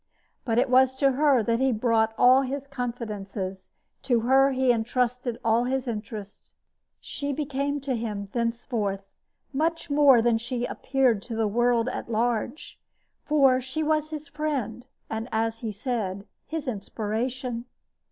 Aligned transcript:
But 0.45 0.57
it 0.57 0.67
was 0.67 0.95
to 0.95 1.11
her 1.11 1.43
that 1.43 1.59
he 1.59 1.71
brought 1.71 2.15
all 2.17 2.41
his 2.41 2.65
confidences, 2.65 3.69
to 4.01 4.21
her 4.21 4.49
he 4.49 4.71
entrusted 4.71 5.37
all 5.45 5.65
his 5.65 5.87
interests. 5.87 6.53
She 6.99 7.31
became 7.31 7.79
to 7.81 7.95
him, 7.95 8.25
thenceforth, 8.25 9.13
much 9.53 9.91
more 9.91 10.19
than 10.19 10.39
she 10.39 10.65
appeared 10.65 11.21
to 11.21 11.35
the 11.35 11.47
world 11.47 11.87
at 11.87 12.09
large; 12.09 12.79
for 13.25 13.61
she 13.61 13.83
was 13.83 14.09
his 14.09 14.27
friend, 14.27 14.87
and, 15.07 15.29
as 15.31 15.59
he 15.59 15.71
said, 15.71 16.25
his 16.47 16.67
inspiration. 16.67 17.65